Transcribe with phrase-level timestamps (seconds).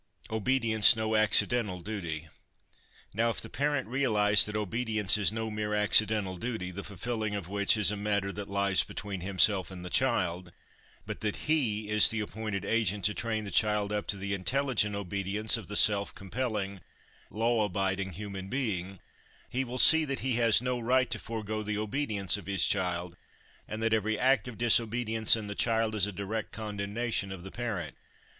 [0.31, 2.27] Obedience no Accidental Duty.
[3.13, 7.47] Now, if the parent realise that obedience is no mere accidental duty, the fulfilling of
[7.47, 10.51] which is a matter that lies between himself and the child,
[11.05, 14.95] but that he is the appointed agent to train the child up to the intelligent
[14.95, 16.81] obedience of the self compelling,
[17.29, 18.99] law abiding human being,
[19.51, 23.15] he will see that he has no right to forego the obedience of his child,
[23.67, 27.43] and that every act of dis obedience in the child is a direct condemnation of
[27.43, 27.95] the parent.